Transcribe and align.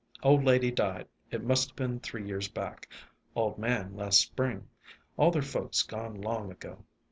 Old 0.23 0.43
lady 0.43 0.71
died, 0.71 1.05
it 1.29 1.43
must 1.43 1.75
be 1.75 1.99
three 1.99 2.25
years 2.25 2.47
back. 2.47 2.89
Old 3.35 3.59
man 3.59 3.95
last 3.95 4.19
spring. 4.19 4.67
All 5.15 5.29
their 5.29 5.43
folks 5.43 5.83
gone 5.83 6.19
long 6.19 6.51
ago. 6.51 6.83